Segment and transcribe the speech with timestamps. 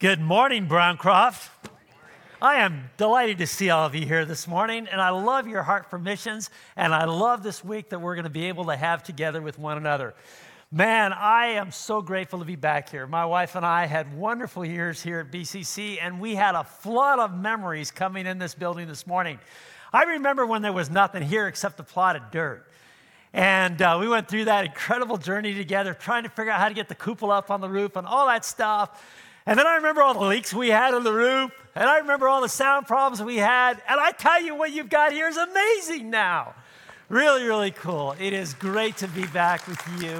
[0.00, 1.50] Good morning, Browncroft.
[2.42, 5.62] I am delighted to see all of you here this morning, and I love your
[5.62, 8.76] heart for missions, and I love this week that we're going to be able to
[8.76, 10.14] have together with one another.
[10.72, 13.06] Man, I am so grateful to be back here.
[13.06, 17.20] My wife and I had wonderful years here at BCC, and we had a flood
[17.20, 19.38] of memories coming in this building this morning.
[19.92, 22.66] I remember when there was nothing here except a plot of dirt.
[23.32, 26.74] And uh, we went through that incredible journey together, trying to figure out how to
[26.74, 29.00] get the cupola up on the roof and all that stuff.
[29.46, 32.28] And then I remember all the leaks we had on the roof, and I remember
[32.28, 33.74] all the sound problems we had.
[33.88, 36.54] And I tell you, what you've got here is amazing now.
[37.10, 38.16] Really, really cool.
[38.18, 40.18] It is great to be back with you.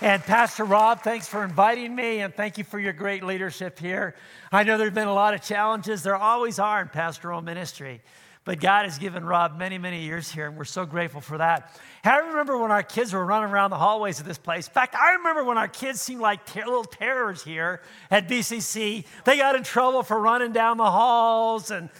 [0.00, 4.14] And Pastor Rob, thanks for inviting me, and thank you for your great leadership here.
[4.50, 6.02] I know there have been a lot of challenges.
[6.02, 8.00] There always are in pastoral ministry.
[8.46, 11.76] But God has given Rob many, many years here, and we're so grateful for that.
[12.04, 14.68] I remember when our kids were running around the hallways of this place.
[14.68, 19.04] In fact, I remember when our kids seemed like ter- little terrors here at BCC.
[19.24, 21.90] They got in trouble for running down the halls, and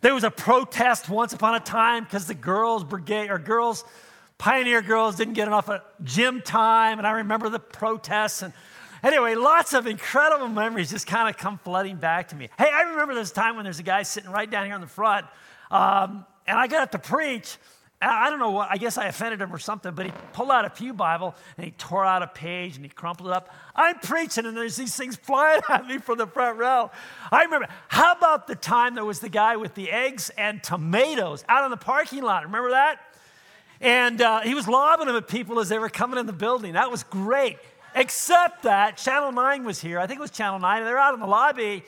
[0.00, 3.84] there was a protest once upon a time because the girls' brigade or girls'
[4.38, 5.70] pioneer girls didn't get enough
[6.02, 8.52] gym time, and I remember the protests and.
[9.02, 12.48] Anyway, lots of incredible memories just kind of come flooding back to me.
[12.58, 14.86] Hey, I remember this time when there's a guy sitting right down here in the
[14.88, 15.26] front
[15.70, 17.56] um, and I got up to preach.
[18.00, 20.66] I don't know what, I guess I offended him or something, but he pulled out
[20.66, 23.48] a Pew Bible and he tore out a page and he crumpled it up.
[23.74, 26.90] I'm preaching and there's these things flying at me from the front row.
[27.32, 31.42] I remember, how about the time there was the guy with the eggs and tomatoes
[31.48, 32.44] out in the parking lot?
[32.44, 33.00] Remember that?
[33.80, 36.74] And uh, he was lobbing them at people as they were coming in the building.
[36.74, 37.56] That was great.
[37.94, 39.98] Except that Channel 9 was here.
[39.98, 41.82] I think it was Channel 9, and they're out in the lobby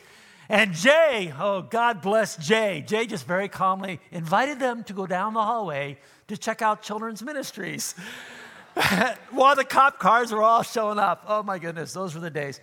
[0.49, 2.83] and Jay, oh, God bless Jay.
[2.87, 7.23] Jay just very calmly invited them to go down the hallway to check out children's
[7.23, 7.95] ministries.
[9.31, 11.25] While the cop cars were all showing up.
[11.29, 12.61] Oh, my goodness, those were the days.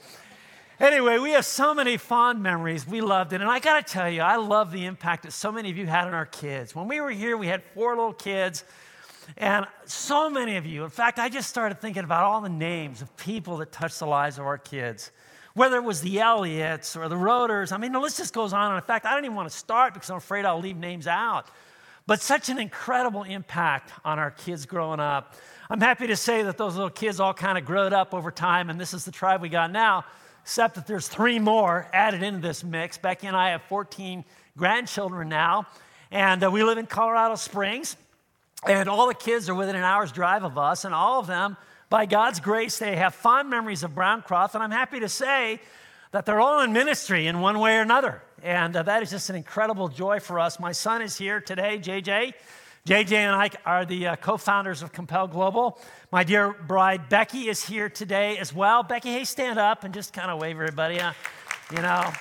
[0.80, 2.88] Anyway, we have so many fond memories.
[2.88, 3.42] We loved it.
[3.42, 5.86] And I got to tell you, I love the impact that so many of you
[5.86, 6.76] had on our kids.
[6.76, 8.64] When we were here, we had four little kids.
[9.38, 13.02] And so many of you, in fact, I just started thinking about all the names
[13.02, 15.12] of people that touched the lives of our kids
[15.56, 17.72] whether it was the Elliots or the Roters.
[17.72, 18.74] I mean, the list just goes on.
[18.74, 21.08] And in fact, I don't even want to start because I'm afraid I'll leave names
[21.08, 21.48] out.
[22.06, 25.34] But such an incredible impact on our kids growing up.
[25.70, 28.70] I'm happy to say that those little kids all kind of growed up over time,
[28.70, 30.06] and this is the tribe we got now,
[30.44, 33.00] except that there's three more added into this mix.
[33.00, 34.24] Becky and I have 14
[34.56, 35.66] grandchildren now,
[36.12, 37.96] and uh, we live in Colorado Springs,
[38.68, 41.58] and all the kids are within an hour's drive of us, and all of them
[41.90, 45.60] by God's grace, they have fond memories of Browncroft, and I'm happy to say
[46.12, 48.22] that they're all in ministry in one way or another.
[48.42, 50.60] And uh, that is just an incredible joy for us.
[50.60, 52.34] My son is here today, JJ.
[52.88, 55.80] JJ and I are the uh, co founders of Compel Global.
[56.12, 58.84] My dear bride, Becky, is here today as well.
[58.84, 61.00] Becky, hey, stand up and just kind of wave everybody.
[61.00, 61.14] Uh,
[61.72, 62.14] you know,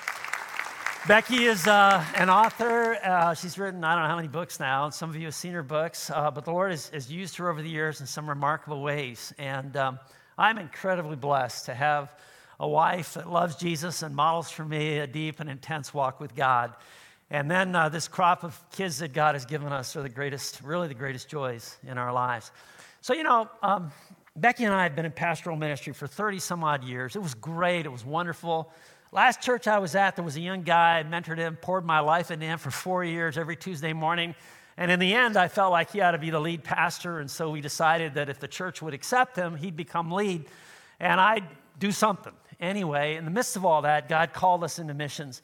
[1.07, 2.95] Becky is uh, an author.
[2.95, 4.89] Uh, she's written, I don't know how many books now.
[4.89, 7.51] Some of you have seen her books, uh, but the Lord has, has, used her
[7.51, 9.31] over the years in some remarkable ways.
[9.37, 9.99] And um,
[10.39, 12.11] I'm incredibly blessed to have
[12.59, 16.35] a wife that loves Jesus and models for me a deep and intense walk with
[16.35, 16.73] God.
[17.29, 20.63] And then uh, this crop of kids that God has given us are the greatest,
[20.63, 22.51] really the greatest joys in our lives.
[23.03, 23.93] So, you know, um,
[24.37, 27.15] Becky and I have been in pastoral ministry for 30 some odd years.
[27.15, 28.73] It was great, it was wonderful.
[29.15, 32.01] Last church I was at, there was a young guy, I mentored him, poured my
[32.01, 34.35] life into him for four years every Tuesday morning.
[34.77, 37.21] And in the end, I felt like he ought to be the lead pastor.
[37.21, 40.47] And so we decided that if the church would accept him, he'd become lead
[40.99, 41.45] and I'd
[41.79, 42.33] do something.
[42.59, 45.43] Anyway, in the midst of all that, God called us into missions.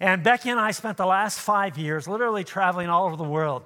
[0.00, 3.62] And Becky and I spent the last five years literally traveling all over the world.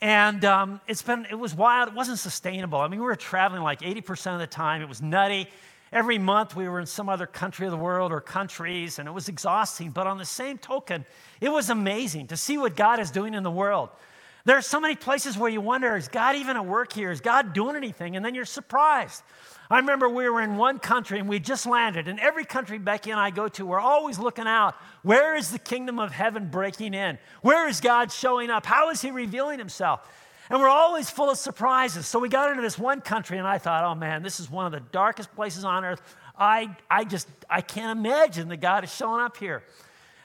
[0.00, 1.88] And um, it's been, it was wild.
[1.88, 2.80] It wasn't sustainable.
[2.80, 4.80] I mean, we were traveling like 80% of the time.
[4.80, 5.50] It was nutty.
[5.92, 9.12] Every month we were in some other country of the world or countries, and it
[9.12, 9.90] was exhausting.
[9.90, 11.04] But on the same token,
[11.40, 13.90] it was amazing to see what God is doing in the world.
[14.44, 17.10] There are so many places where you wonder, is God even at work here?
[17.10, 18.16] Is God doing anything?
[18.16, 19.22] And then you're surprised.
[19.68, 22.08] I remember we were in one country and we just landed.
[22.08, 24.76] And every country Becky and I go to, we're always looking out.
[25.02, 27.18] Where is the kingdom of heaven breaking in?
[27.42, 28.64] Where is God showing up?
[28.64, 30.08] How is he revealing himself?
[30.50, 32.06] And we're always full of surprises.
[32.06, 34.66] So we got into this one country, and I thought, oh man, this is one
[34.66, 36.02] of the darkest places on earth.
[36.36, 39.62] I, I just, I can't imagine that God is showing up here.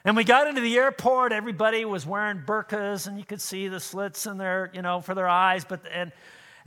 [0.04, 1.32] And we got into the airport.
[1.32, 5.14] Everybody was wearing burqas, and you could see the slits in their, you know, for
[5.14, 5.64] their eyes.
[5.64, 6.12] But and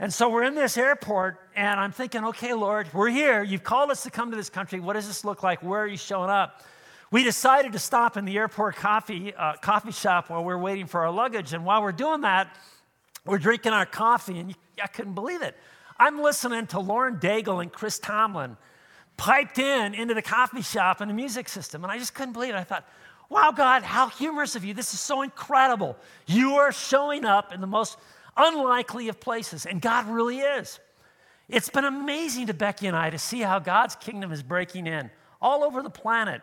[0.01, 3.43] and so we're in this airport, and I'm thinking, okay, Lord, we're here.
[3.43, 4.79] You've called us to come to this country.
[4.79, 5.61] What does this look like?
[5.61, 6.63] Where are you showing up?
[7.11, 11.01] We decided to stop in the airport coffee uh, coffee shop while we're waiting for
[11.01, 11.53] our luggage.
[11.53, 12.55] And while we're doing that,
[13.29, 15.55] we're drinking our coffee, and I couldn't believe it.
[15.97, 18.57] I'm listening to Lauren Daigle and Chris Tomlin
[19.17, 21.83] piped in into the coffee shop and the music system.
[21.83, 22.57] And I just couldn't believe it.
[22.57, 22.87] I thought,
[23.29, 24.73] wow, God, how humorous of you.
[24.73, 25.95] This is so incredible.
[26.25, 27.97] You are showing up in the most
[28.35, 30.79] unlikely of places, and God really is.
[31.49, 35.11] It's been amazing to Becky and I to see how God's kingdom is breaking in
[35.41, 36.41] all over the planet.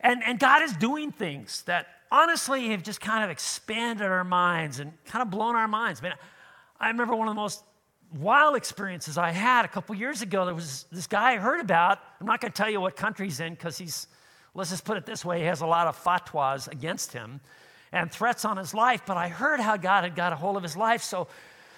[0.00, 4.80] And, and God is doing things that honestly have just kind of expanded our minds
[4.80, 6.00] and kind of blown our minds.
[6.00, 6.12] I, mean,
[6.78, 7.62] I remember one of the most
[8.18, 10.44] wild experiences I had a couple years ago.
[10.44, 11.98] There was this guy I heard about.
[12.20, 14.08] I'm not going to tell you what country he's in because he's,
[14.54, 17.40] let's just put it this way, he has a lot of fatwas against him
[17.92, 19.02] and threats on his life.
[19.06, 21.02] But I heard how God had got a hold of his life.
[21.02, 21.28] So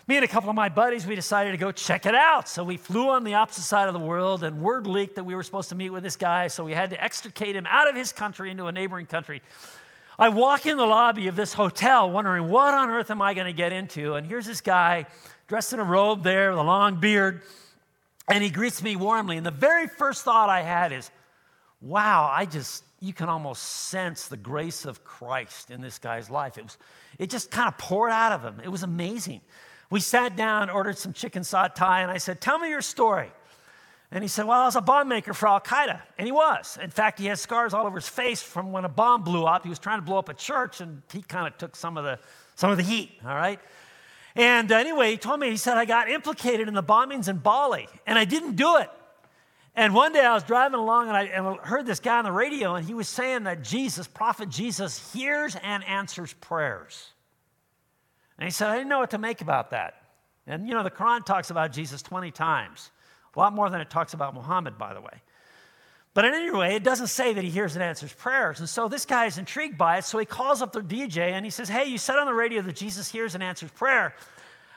[0.08, 2.49] me and a couple of my buddies, we decided to go check it out.
[2.49, 5.34] So we flew on the opposite side of the world, and word leaked that we
[5.34, 6.49] were supposed to meet with this guy.
[6.49, 9.43] So we had to extricate him out of his country into a neighboring country.
[10.22, 13.48] I walk in the lobby of this hotel wondering, what on earth am I going
[13.48, 14.14] to get into?
[14.14, 15.06] And here's this guy
[15.48, 17.42] dressed in a robe there with a long beard,
[18.28, 19.36] and he greets me warmly.
[19.36, 21.10] And the very first thought I had is,
[21.80, 26.56] wow, I just, you can almost sense the grace of Christ in this guy's life.
[26.56, 26.78] It, was,
[27.19, 28.60] it just kind of poured out of him.
[28.62, 29.40] It was amazing.
[29.90, 33.32] We sat down, ordered some chicken satay, and I said, Tell me your story.
[34.12, 36.00] And he said, Well, I was a bomb maker for Al Qaeda.
[36.19, 36.79] And he was.
[36.81, 39.62] In fact, he has scars all over his face from when a bomb blew up.
[39.62, 42.05] He was trying to blow up a church, and he kind of took some of
[42.05, 42.19] the,
[42.55, 43.59] some of the heat, all right?
[44.37, 47.38] And uh, anyway, he told me, he said, I got implicated in the bombings in
[47.38, 48.91] Bali, and I didn't do it.
[49.75, 52.25] And one day I was driving along and I, and I heard this guy on
[52.25, 57.12] the radio, and he was saying that Jesus, prophet Jesus, hears and answers prayers.
[58.38, 59.94] And he said, I didn't know what to make about that.
[60.47, 62.91] And you know, the Quran talks about Jesus 20 times,
[63.34, 65.23] a lot more than it talks about Muhammad, by the way.
[66.14, 68.61] But in any way, it doesn't say that he hears and answers prayers.
[68.61, 70.05] And so this guy is intrigued by it.
[70.05, 72.61] So he calls up the DJ and he says, Hey, you said on the radio
[72.61, 74.14] that Jesus hears and answers prayer.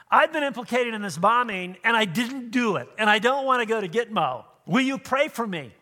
[0.09, 2.87] I've been implicated in this bombing and I didn't do it.
[2.97, 4.45] And I don't want to go to Gitmo.
[4.65, 5.73] Will you pray for me?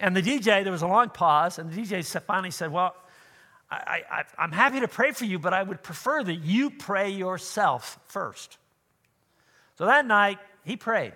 [0.00, 2.94] And the DJ, there was a long pause, and the DJ finally said, Well,
[3.70, 7.98] I, am happy to pray for you, but I would prefer that you pray yourself
[8.06, 8.58] first.
[9.76, 11.14] So that night, he prayed.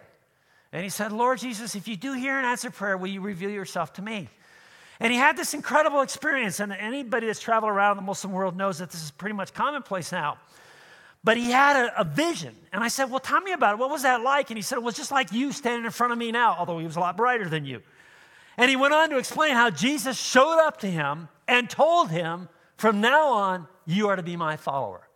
[0.72, 3.50] And he said, Lord Jesus, if you do hear and answer prayer, will you reveal
[3.50, 4.28] yourself to me?
[5.00, 6.60] And he had this incredible experience.
[6.60, 10.12] And anybody that's traveled around the Muslim world knows that this is pretty much commonplace
[10.12, 10.38] now.
[11.24, 12.54] But he had a, a, vision.
[12.72, 13.78] And I said, Well, tell me about it.
[13.78, 14.50] What was that like?
[14.50, 16.78] And he said, It was just like you standing in front of me now, although
[16.78, 17.82] he was a lot brighter than you.
[18.56, 22.48] And he went on to explain how Jesus showed up to him and told him,
[22.76, 25.07] From now on, you are to be my follower.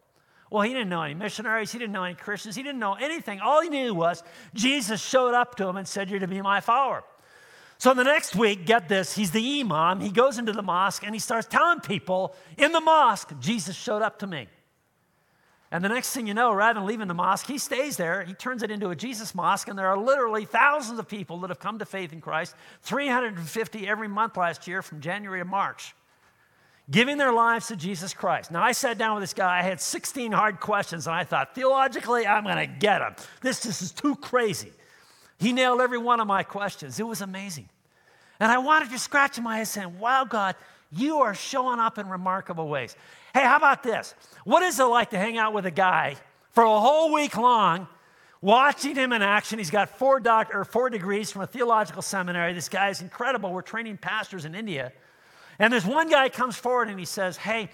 [0.52, 3.40] Well, he didn't know any missionaries, he didn't know any Christians, he didn't know anything.
[3.40, 4.22] All he knew was
[4.52, 7.04] Jesus showed up to him and said, You're to be my follower.
[7.78, 10.00] So the next week, get this, he's the imam.
[10.00, 14.02] He goes into the mosque and he starts telling people in the mosque, Jesus showed
[14.02, 14.46] up to me.
[15.70, 18.22] And the next thing you know, rather than leaving the mosque, he stays there.
[18.22, 21.48] He turns it into a Jesus mosque, and there are literally thousands of people that
[21.48, 25.94] have come to faith in Christ 350 every month last year from January to March,
[26.90, 28.50] giving their lives to Jesus Christ.
[28.50, 29.58] Now, I sat down with this guy.
[29.58, 33.14] I had 16 hard questions, and I thought, theologically, I'm going to get him.
[33.40, 34.72] This, this is too crazy.
[35.38, 37.00] He nailed every one of my questions.
[37.00, 37.68] It was amazing.
[38.40, 40.56] And I wanted to scratch my head and saying, wow, God,
[40.90, 42.96] you are showing up in remarkable ways.
[43.32, 44.14] Hey, how about this?
[44.44, 46.16] What is it like to hang out with a guy
[46.50, 47.88] for a whole week long,
[48.40, 49.58] watching him in action?
[49.58, 52.52] He's got four, doc, or four degrees from a theological seminary.
[52.52, 53.52] This guy is incredible.
[53.52, 54.92] We're training pastors in India.
[55.58, 57.70] And this one guy comes forward and he says, Hey,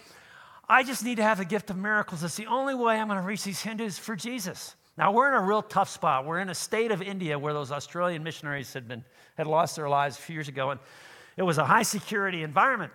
[0.68, 2.22] I just need to have the gift of miracles.
[2.22, 4.74] It's the only way I'm going to reach these Hindus for Jesus.
[4.98, 6.26] Now, we're in a real tough spot.
[6.26, 9.04] We're in a state of India where those Australian missionaries had, been,
[9.36, 10.80] had lost their lives a few years ago, and
[11.36, 12.92] it was a high security environment.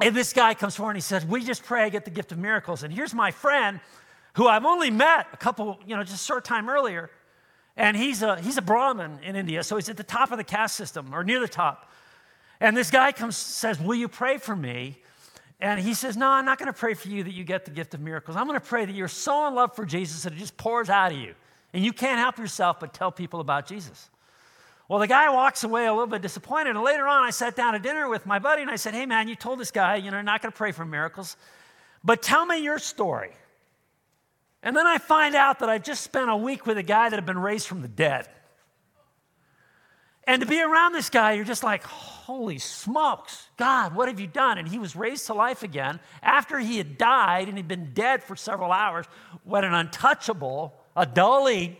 [0.00, 2.30] And this guy comes forward and he says, We just pray I get the gift
[2.30, 2.82] of miracles.
[2.82, 3.80] And here's my friend
[4.34, 7.10] who I've only met a couple, you know, just a short time earlier.
[7.76, 10.44] And he's a, he's a Brahmin in India, so he's at the top of the
[10.44, 11.90] caste system or near the top.
[12.60, 14.98] And this guy comes, says, Will you pray for me?
[15.60, 17.70] And he says, No, I'm not going to pray for you that you get the
[17.70, 18.36] gift of miracles.
[18.36, 20.90] I'm going to pray that you're so in love for Jesus that it just pours
[20.90, 21.34] out of you.
[21.72, 24.10] And you can't help yourself but tell people about Jesus.
[24.88, 26.70] Well, the guy walks away a little bit disappointed.
[26.70, 29.06] And later on, I sat down at dinner with my buddy and I said, Hey,
[29.06, 31.36] man, you told this guy, you know, you're not going to pray for miracles,
[32.04, 33.32] but tell me your story.
[34.62, 37.16] And then I find out that I just spent a week with a guy that
[37.16, 38.28] had been raised from the dead.
[40.24, 44.26] And to be around this guy, you're just like, holy smokes, God, what have you
[44.26, 44.58] done?
[44.58, 48.22] And he was raised to life again after he had died and he'd been dead
[48.22, 49.06] for several hours.
[49.44, 51.76] What an untouchable, a Dalit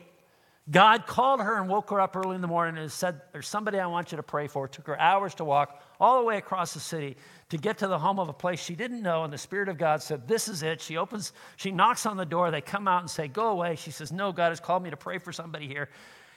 [0.70, 3.80] God called her and woke her up early in the morning and said, There's somebody
[3.80, 4.66] I want you to pray for.
[4.66, 7.16] It took her hours to walk all the way across the city
[7.49, 9.25] to get to the home of a place she didn't know.
[9.25, 10.80] And the Spirit of God said, This is it.
[10.80, 12.50] She opens, she knocks on the door.
[12.52, 13.75] They come out and say, Go away.
[13.75, 15.88] She says, No, God has called me to pray for somebody here.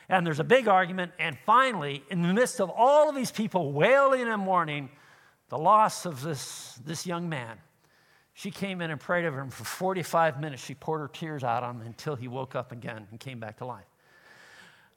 [0.09, 1.11] And there's a big argument.
[1.19, 4.89] And finally, in the midst of all of these people wailing and mourning
[5.49, 7.57] the loss of this, this young man,
[8.33, 10.63] she came in and prayed over him for 45 minutes.
[10.63, 13.57] She poured her tears out on him until he woke up again and came back
[13.57, 13.85] to life.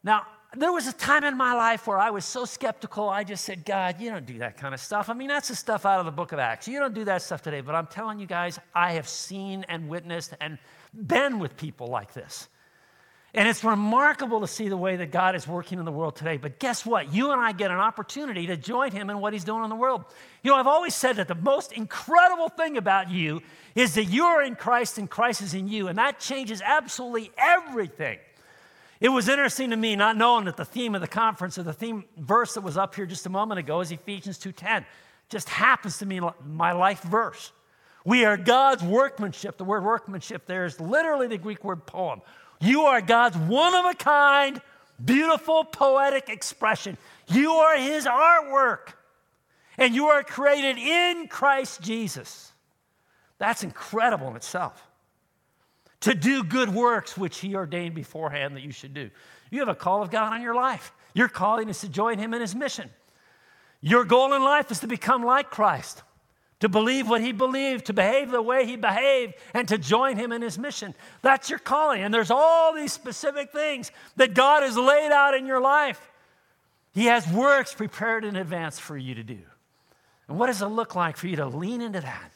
[0.03, 3.45] Now, there was a time in my life where I was so skeptical, I just
[3.45, 5.11] said, God, you don't do that kind of stuff.
[5.11, 6.67] I mean, that's the stuff out of the book of Acts.
[6.69, 7.61] You don't do that stuff today.
[7.61, 10.59] But I'm telling you guys, I have seen and witnessed and
[10.95, 12.49] been with people like this.
[13.37, 16.39] And it's remarkable to see the way that God is working in the world today.
[16.39, 17.13] But guess what?
[17.13, 19.77] You and I get an opportunity to join Him in what He's doing in the
[19.77, 20.07] world.
[20.43, 23.43] You know, I've always said that the most incredible thing about you
[23.75, 25.89] is that you're in Christ and Christ is in you.
[25.89, 28.19] And that changes absolutely everything.
[29.01, 31.75] It was interesting to me not knowing that the theme of the conference or the
[31.75, 34.87] theme verse that was up here just a moment ago is Ephesians 2:10.
[35.29, 37.53] Just happens to be my life verse.
[38.07, 39.59] We are God's workmanship.
[39.59, 42.23] The word workmanship there is literally the Greek word poem.
[42.61, 44.61] You are God's one of a kind,
[45.03, 46.97] beautiful, poetic expression.
[47.29, 48.95] You are His artwork.
[49.79, 52.53] And you are created in Christ Jesus.
[53.39, 54.83] That's incredible in itself
[56.01, 59.11] to do good works which He ordained beforehand that you should do.
[59.51, 60.93] You have a call of God on your life.
[61.15, 62.91] Your calling is to join Him in His mission.
[63.81, 66.03] Your goal in life is to become like Christ,
[66.61, 70.33] to believe what He believed, to behave the way He behaved, and to join Him
[70.33, 70.95] in His mission.
[71.23, 72.03] That's your calling.
[72.03, 76.01] And there's all these specific things that God has laid out in your life.
[76.95, 79.39] He has works prepared in advance for you to do.
[80.29, 82.33] And what does it look like for you to lean into that?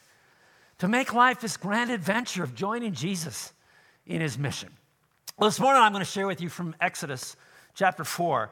[0.78, 3.52] To make life this grand adventure of joining Jesus
[4.06, 4.70] in his mission.
[5.38, 7.36] Well, this morning I'm going to share with you from Exodus
[7.74, 8.50] chapter 4.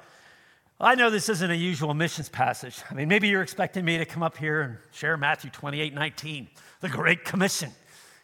[0.81, 2.81] I know this isn't a usual missions passage.
[2.89, 6.49] I mean, maybe you're expecting me to come up here and share Matthew 28 19,
[6.81, 7.73] the Great Commission.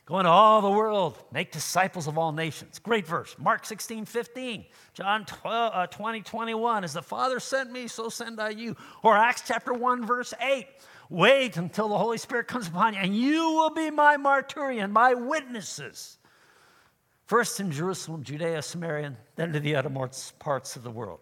[0.06, 2.78] Go into all the world, make disciples of all nations.
[2.78, 3.34] Great verse.
[3.38, 4.66] Mark 16, 15.
[4.92, 6.84] John 12, uh, 20, 21.
[6.84, 8.76] As the Father sent me, so send I you.
[9.02, 10.66] Or Acts chapter 1, verse 8.
[11.08, 15.14] Wait until the Holy Spirit comes upon you, and you will be my martyrian, my
[15.14, 16.18] witnesses
[17.26, 21.20] First in Jerusalem, Judea, Samaria, then to the uttermost parts of the world.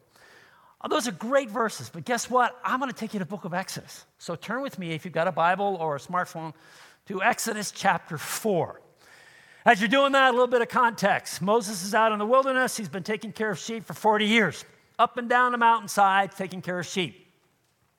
[0.84, 2.58] Oh, those are great verses, but guess what?
[2.64, 4.04] I'm going to take you to the book of Exodus.
[4.18, 6.54] So turn with me, if you've got a Bible or a smartphone,
[7.06, 8.80] to Exodus chapter 4.
[9.64, 11.40] As you're doing that, a little bit of context.
[11.40, 12.76] Moses is out in the wilderness.
[12.76, 14.64] He's been taking care of sheep for 40 years,
[14.98, 17.28] up and down the mountainside, taking care of sheep.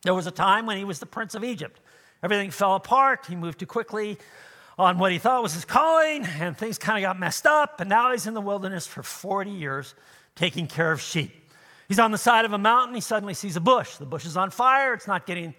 [0.04, 1.80] There was a time when he was the prince of Egypt.
[2.22, 3.25] Everything fell apart.
[3.28, 4.18] He moved too quickly
[4.78, 7.80] on what he thought was his calling, and things kind of got messed up.
[7.80, 9.96] And now he's in the wilderness for 40 years
[10.36, 11.42] taking care of sheep.
[11.88, 12.96] He's on the side of a mountain.
[12.96, 13.96] He suddenly sees a bush.
[13.98, 14.94] The bush is on fire.
[14.94, 15.54] It's not getting,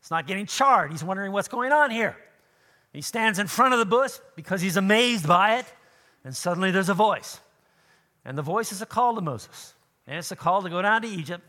[0.00, 0.90] it's not getting charred.
[0.90, 2.16] He's wondering what's going on here.
[2.92, 5.66] He stands in front of the bush because he's amazed by it.
[6.24, 7.40] And suddenly there's a voice.
[8.24, 9.74] And the voice is a call to Moses.
[10.06, 11.44] And it's a call to go down to Egypt,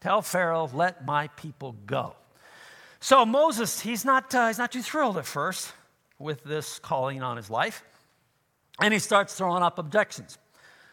[0.00, 2.14] tell Pharaoh, let my people go.
[3.00, 5.72] So Moses, he's not, uh, he's not too thrilled at first
[6.18, 7.84] with this calling on his life.
[8.80, 10.38] And he starts throwing up objections.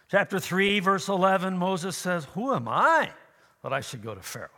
[0.10, 3.10] Chapter 3, verse 11, Moses says, Who am I
[3.64, 4.50] that I should go to Pharaoh?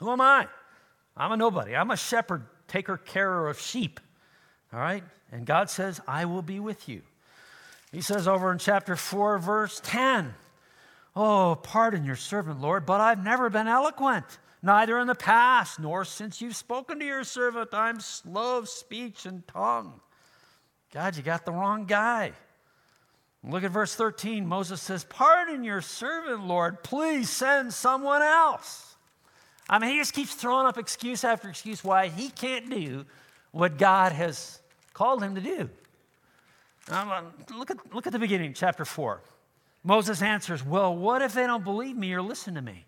[0.00, 0.48] Who am I?
[1.16, 1.76] I'm a nobody.
[1.76, 4.00] I'm a shepherd, taker, carer of sheep.
[4.72, 5.04] All right?
[5.30, 7.02] And God says, I will be with you.
[7.92, 10.34] He says over in chapter 4, verse 10,
[11.14, 16.04] Oh, pardon your servant, Lord, but I've never been eloquent neither in the past nor
[16.04, 17.74] since you've spoken to your servant.
[17.74, 20.00] I'm slow of speech and tongue.
[20.92, 22.32] God, you got the wrong guy.
[23.42, 24.46] Look at verse 13.
[24.46, 26.82] Moses says, Pardon your servant, Lord.
[26.82, 28.96] Please send someone else.
[29.68, 33.06] I mean, he just keeps throwing up excuse after excuse why he can't do
[33.52, 34.60] what God has
[34.92, 35.70] called him to do.
[36.90, 39.20] Um, look, at, look at the beginning, chapter 4.
[39.84, 42.84] Moses answers, Well, what if they don't believe me or listen to me?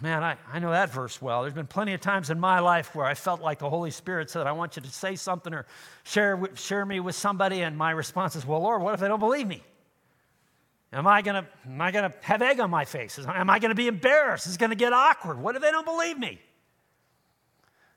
[0.00, 1.42] Man, I, I know that verse well.
[1.42, 4.30] There's been plenty of times in my life where I felt like the Holy Spirit
[4.30, 5.66] said, I want you to say something or
[6.04, 9.20] share, share me with somebody, and my response is, Well, Lord, what if they don't
[9.20, 9.62] believe me?
[10.92, 11.46] Am I I gonna
[12.20, 13.18] have egg on my face?
[13.18, 14.46] Am I gonna be embarrassed?
[14.46, 15.40] Is it gonna get awkward?
[15.40, 16.40] What if they don't believe me?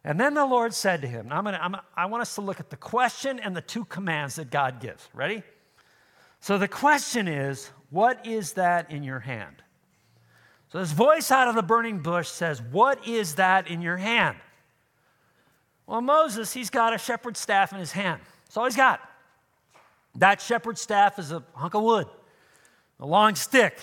[0.03, 2.59] And then the Lord said to him, I'm gonna, I'm, I want us to look
[2.59, 5.09] at the question and the two commands that God gives.
[5.13, 5.43] Ready?
[6.39, 9.63] So the question is, What is that in your hand?
[10.75, 14.35] So this voice out of the burning bush says, What is that in your hand?
[15.87, 18.19] Well, Moses, he's got a shepherd's staff in his hand.
[18.43, 18.99] That's all he's got.
[20.15, 22.07] That shepherd's staff is a hunk of wood,
[22.99, 23.77] a long stick,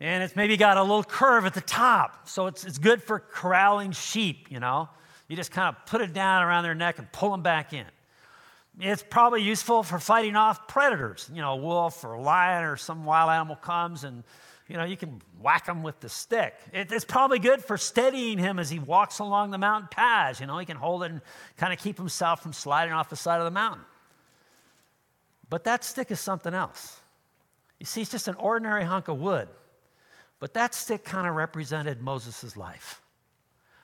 [0.00, 2.30] and it's maybe got a little curve at the top.
[2.30, 4.88] So it's, it's good for corralling sheep, you know.
[5.28, 7.84] You just kind of put it down around their neck and pull them back in.
[8.80, 12.78] It's probably useful for fighting off predators, you know, a wolf or a lion or
[12.78, 14.24] some wild animal comes and
[14.68, 16.54] you know, you can whack him with the stick.
[16.72, 20.40] It, it's probably good for steadying him as he walks along the mountain paths.
[20.40, 21.20] You know, he can hold it and
[21.58, 23.84] kind of keep himself from sliding off the side of the mountain.
[25.50, 26.98] But that stick is something else.
[27.78, 29.48] You see, it's just an ordinary hunk of wood.
[30.40, 33.02] But that stick kind of represented Moses' life.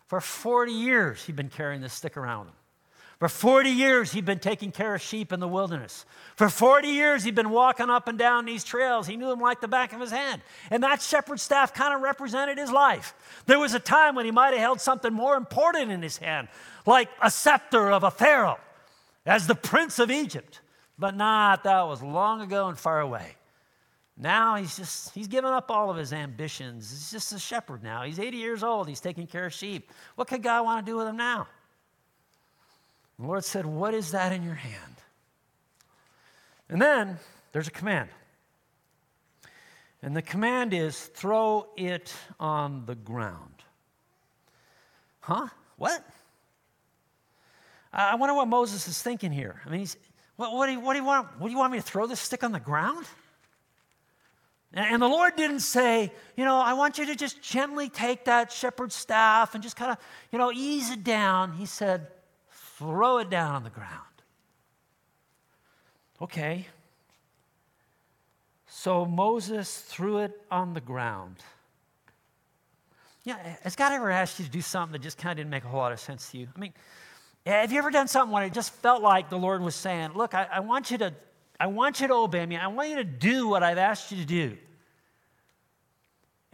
[0.06, 2.54] For 40 years, he'd been carrying this stick around him.
[3.20, 6.06] For 40 years, he'd been taking care of sheep in the wilderness.
[6.36, 9.06] For 40 years, he'd been walking up and down these trails.
[9.06, 10.40] He knew them like the back of his hand.
[10.70, 13.12] And that shepherd's staff kind of represented his life.
[13.44, 16.48] There was a time when he might have held something more important in his hand,
[16.86, 18.58] like a scepter of a Pharaoh
[19.26, 20.62] as the prince of Egypt.
[20.98, 23.36] But not, that was long ago and far away.
[24.16, 26.90] Now he's just, he's given up all of his ambitions.
[26.90, 28.02] He's just a shepherd now.
[28.02, 28.88] He's 80 years old.
[28.88, 29.92] He's taking care of sheep.
[30.14, 31.48] What could God want to do with him now?
[33.20, 34.96] The Lord said, What is that in your hand?
[36.70, 37.18] And then
[37.52, 38.08] there's a command.
[40.02, 43.62] And the command is throw it on the ground.
[45.20, 45.48] Huh?
[45.76, 46.02] What?
[47.92, 49.60] I wonder what Moses is thinking here.
[49.66, 49.98] I mean, he's,
[50.36, 51.28] what, what, do you, what, do you want?
[51.38, 53.04] What do you want me to throw this stick on the ground?
[54.72, 58.50] And the Lord didn't say, you know, I want you to just gently take that
[58.50, 59.98] shepherd's staff and just kind of,
[60.32, 61.52] you know, ease it down.
[61.52, 62.06] He said,
[62.80, 63.90] throw it down on the ground.
[66.22, 66.66] Okay.
[68.66, 71.36] So Moses threw it on the ground.
[73.24, 75.64] Yeah, has God ever asked you to do something that just kind of didn't make
[75.64, 76.48] a whole lot of sense to you?
[76.56, 76.72] I mean,
[77.44, 80.34] have you ever done something when it just felt like the Lord was saying, Look,
[80.34, 81.12] I, I want you to
[81.58, 82.56] I want you to obey me.
[82.56, 84.56] I want you to do what I've asked you to do.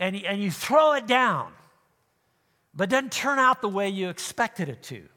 [0.00, 1.52] And, and you throw it down,
[2.74, 5.08] but it doesn't turn out the way you expected it to.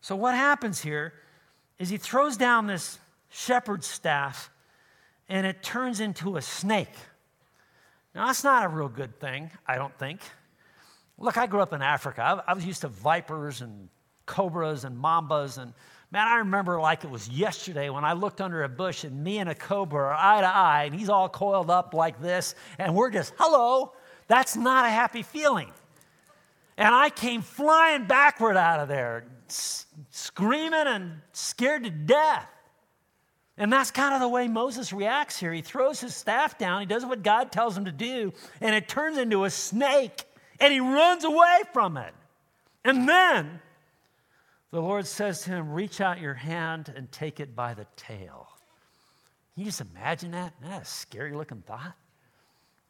[0.00, 1.12] So, what happens here
[1.78, 2.98] is he throws down this
[3.30, 4.50] shepherd's staff
[5.28, 6.94] and it turns into a snake.
[8.14, 10.20] Now, that's not a real good thing, I don't think.
[11.18, 12.42] Look, I grew up in Africa.
[12.46, 13.88] I, was used to vipers and
[14.26, 15.58] cobras and mambas.
[15.58, 15.74] And
[16.10, 19.38] man, I remember like it was yesterday when I looked under a bush and me
[19.38, 22.94] and a cobra are eye to eye, and he's all coiled up like this, and
[22.94, 23.92] we're just, hello.
[24.28, 25.72] That's not a happy feeling.
[26.78, 32.48] And I came flying backward out of there, screaming and scared to death.
[33.56, 35.52] And that's kind of the way Moses reacts here.
[35.52, 38.88] He throws his staff down, he does what God tells him to do, and it
[38.88, 40.22] turns into a snake,
[40.60, 42.14] and he runs away from it.
[42.84, 43.60] And then
[44.70, 48.46] the Lord says to him, Reach out your hand and take it by the tail.
[49.54, 50.52] Can you just imagine that?
[50.60, 51.96] Isn't that a scary looking thought?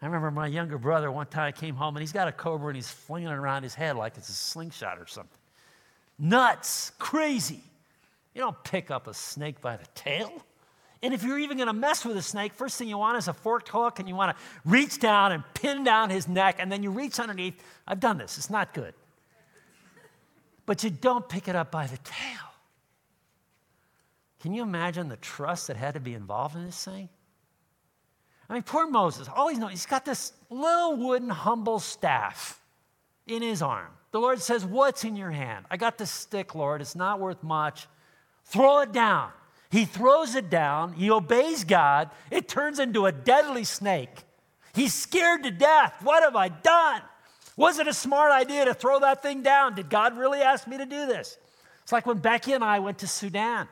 [0.00, 2.76] I remember my younger brother, one time came home and he's got a cobra and
[2.76, 5.38] he's flinging it around his head like it's a slingshot or something.
[6.18, 7.62] Nuts, crazy.
[8.34, 10.32] You don't pick up a snake by the tail.
[11.02, 13.28] And if you're even going to mess with a snake, first thing you want is
[13.28, 16.70] a forked hook and you want to reach down and pin down his neck and
[16.70, 17.60] then you reach underneath.
[17.86, 18.94] I've done this, it's not good.
[20.66, 22.48] But you don't pick it up by the tail.
[24.40, 27.08] Can you imagine the trust that had to be involved in this thing?
[28.48, 32.60] I mean, poor Moses, all he's known, he's got this little wooden humble staff
[33.26, 33.88] in his arm.
[34.10, 35.66] The Lord says, What's in your hand?
[35.70, 36.80] I got this stick, Lord.
[36.80, 37.86] It's not worth much.
[38.46, 39.30] Throw it down.
[39.70, 40.94] He throws it down.
[40.94, 42.10] He obeys God.
[42.30, 44.24] It turns into a deadly snake.
[44.74, 45.96] He's scared to death.
[46.02, 47.02] What have I done?
[47.56, 49.74] Was it a smart idea to throw that thing down?
[49.74, 51.36] Did God really ask me to do this?
[51.82, 53.68] It's like when Becky and I went to Sudan.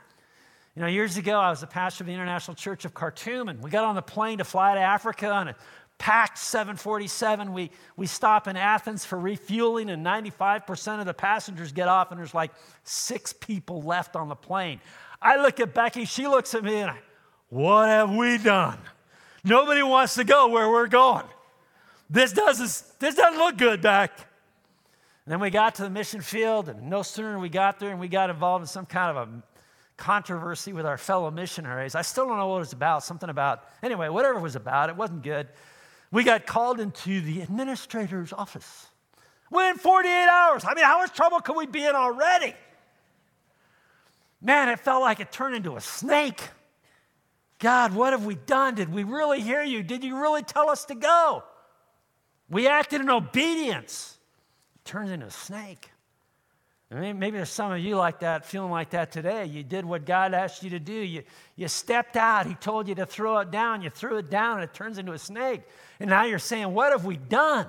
[0.76, 3.62] You know, years ago, I was a pastor of the International Church of Khartoum, and
[3.62, 5.56] we got on the plane to fly to Africa on a
[5.96, 7.54] packed 747.
[7.54, 12.20] We, we stop in Athens for refueling, and 95% of the passengers get off, and
[12.20, 12.50] there's like
[12.84, 14.78] six people left on the plane.
[15.22, 16.98] I look at Becky, she looks at me, and I,
[17.48, 18.78] what have we done?
[19.44, 21.24] Nobody wants to go where we're going.
[22.10, 24.10] This doesn't, this doesn't look good, Beck.
[25.24, 27.98] And then we got to the mission field, and no sooner we got there and
[27.98, 29.42] we got involved in some kind of a
[29.96, 31.94] controversy with our fellow missionaries.
[31.94, 34.90] I still don't know what it was about, something about, anyway, whatever it was about,
[34.90, 35.48] it wasn't good.
[36.10, 38.86] We got called into the administrator's office.
[39.50, 40.64] Within 48 hours.
[40.64, 42.54] I mean, how much trouble could we be in already?
[44.40, 46.40] Man, it felt like it turned into a snake.
[47.58, 48.74] God, what have we done?
[48.74, 49.82] Did we really hear you?
[49.82, 51.42] Did you really tell us to go?
[52.50, 54.18] We acted in obedience.
[54.76, 55.90] It turns into a snake.
[56.88, 59.46] Maybe there's some of you like that, feeling like that today.
[59.46, 60.92] You did what God asked you to do.
[60.92, 61.24] You,
[61.56, 62.46] you stepped out.
[62.46, 63.82] He told you to throw it down.
[63.82, 65.62] You threw it down, and it turns into a snake.
[65.98, 67.66] And now you're saying, What have we done?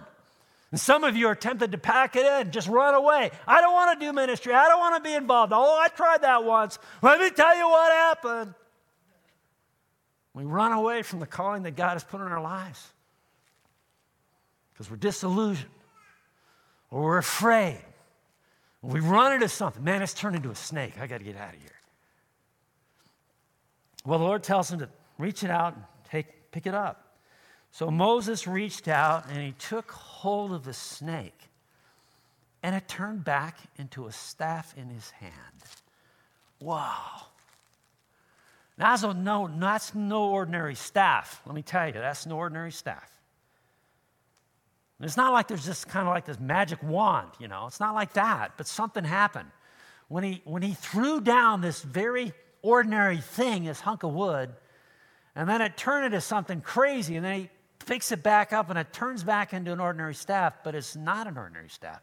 [0.70, 3.32] And some of you are tempted to pack it in, just run away.
[3.48, 4.54] I don't want to do ministry.
[4.54, 5.54] I don't want to be involved.
[5.56, 6.78] Oh, I tried that once.
[7.02, 8.54] Let me tell you what happened.
[10.34, 12.86] We run away from the calling that God has put in our lives.
[14.74, 15.72] because we're disillusioned
[16.92, 17.82] or we're afraid.
[18.82, 19.84] We run into something.
[19.84, 20.94] Man, it's turned into a snake.
[21.00, 21.72] I got to get out of here.
[24.06, 27.18] Well, the Lord tells him to reach it out and take, pick it up.
[27.72, 31.50] So Moses reached out and he took hold of the snake,
[32.64, 35.34] and it turned back into a staff in his hand.
[36.60, 37.28] Wow.
[38.78, 41.42] Now, That's no, that's no ordinary staff.
[41.46, 43.12] Let me tell you, that's no ordinary staff.
[45.00, 47.68] It's not like there's just kind of like this magic wand, you know.
[47.68, 49.50] It's not like that, but something happened.
[50.08, 52.34] When he, when he threw down this very
[52.64, 54.50] ordinary thing, this hunk of wood,
[55.36, 57.50] and then it turned into something crazy, and then he
[57.86, 61.28] picks it back up and it turns back into an ordinary staff, but it's not
[61.28, 62.02] an ordinary staff.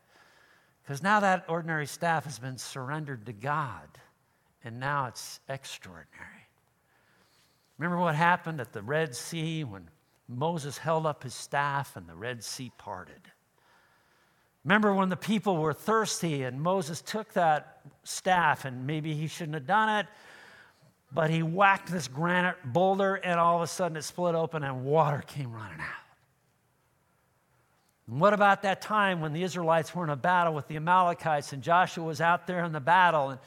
[0.82, 3.88] Because now that ordinary staff has been surrendered to God,
[4.62, 6.08] and now it's extraordinary.
[7.78, 9.88] Remember what happened at the Red Sea when
[10.28, 13.20] Moses held up his staff and the Red Sea parted.
[14.64, 19.54] Remember when the people were thirsty and Moses took that staff and maybe he shouldn't
[19.54, 20.06] have done it,
[21.12, 24.84] but he whacked this granite boulder and all of a sudden it split open and
[24.84, 26.04] water came running out.
[28.06, 31.52] And what about that time when the Israelites were in a battle with the Amalekites
[31.52, 33.40] and Joshua was out there in the battle and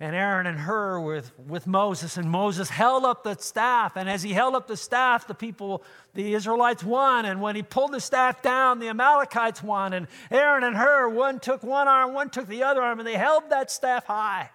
[0.00, 3.96] and Aaron and Hur with, with Moses, and Moses held up the staff.
[3.96, 5.82] And as he held up the staff, the people,
[6.14, 7.24] the Israelites won.
[7.24, 9.92] And when he pulled the staff down, the Amalekites won.
[9.92, 13.16] And Aaron and Hur, one took one arm, one took the other arm, and they
[13.16, 14.50] held that staff high.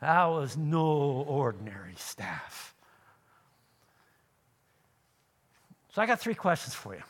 [0.00, 2.74] That was no ordinary staff.
[5.94, 7.02] So I got three questions for you.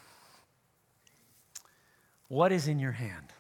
[2.29, 3.33] What is in your hand?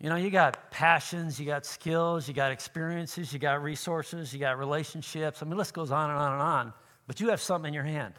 [0.00, 4.38] You know, you got passions, you got skills, you got experiences, you got resources, you
[4.38, 5.42] got relationships.
[5.42, 6.72] I mean, list goes on and on and on.
[7.08, 8.14] But you have something in your hand.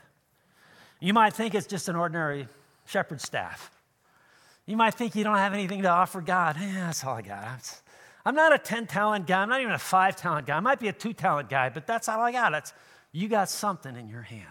[0.99, 2.47] You might think it's just an ordinary
[2.85, 3.71] shepherd staff.
[4.65, 6.57] You might think you don't have anything to offer God.
[6.59, 7.81] Eh, that's all I got.
[8.25, 9.41] I'm not a 10 talent guy.
[9.41, 10.57] I'm not even a five talent guy.
[10.57, 12.51] I might be a two talent guy, but that's all I got.
[12.51, 12.73] That's,
[13.13, 14.43] you got something in your hand.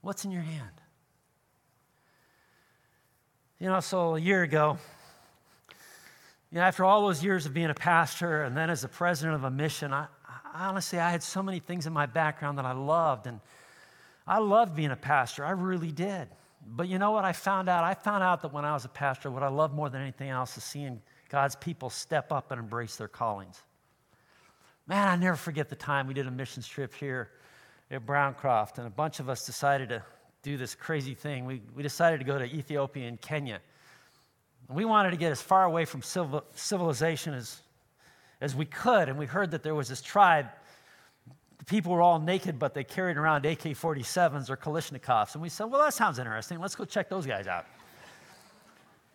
[0.00, 0.80] What's in your hand?
[3.60, 4.78] You know, so a year ago,
[6.52, 9.36] you know, after all those years of being a pastor and then as the president
[9.36, 12.66] of a mission, I, I, honestly, I had so many things in my background that
[12.66, 13.26] I loved.
[13.26, 13.40] And
[14.26, 15.46] I loved being a pastor.
[15.46, 16.28] I really did.
[16.66, 17.84] But you know what I found out?
[17.84, 20.28] I found out that when I was a pastor, what I loved more than anything
[20.28, 23.62] else is seeing God's people step up and embrace their callings.
[24.86, 27.30] Man, I never forget the time we did a missions trip here
[27.90, 30.02] at Browncroft, and a bunch of us decided to
[30.42, 31.46] do this crazy thing.
[31.46, 33.60] We, we decided to go to Ethiopia and Kenya.
[34.68, 37.60] We wanted to get as far away from civil, civilization as,
[38.40, 40.46] as we could, and we heard that there was this tribe.
[41.58, 45.34] The people were all naked, but they carried around AK 47s or Kalashnikovs.
[45.34, 46.58] And we said, well, that sounds interesting.
[46.58, 47.66] Let's go check those guys out.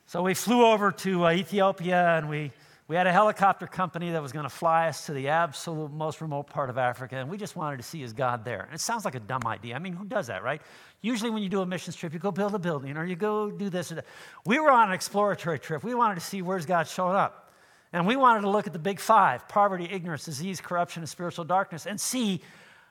[0.05, 2.53] So we flew over to uh, Ethiopia and we,
[2.87, 6.21] we had a helicopter company that was going to fly us to the absolute most
[6.21, 7.17] remote part of Africa.
[7.17, 8.61] And we just wanted to see his God there.
[8.61, 9.75] And it sounds like a dumb idea.
[9.75, 10.61] I mean, who does that, right?
[11.01, 13.51] Usually, when you do a missions trip, you go build a building or you go
[13.51, 14.05] do this or that.
[14.45, 15.83] We were on an exploratory trip.
[15.83, 17.51] We wanted to see where's God showing up.
[17.91, 21.43] And we wanted to look at the big five poverty, ignorance, disease, corruption, and spiritual
[21.43, 22.41] darkness and see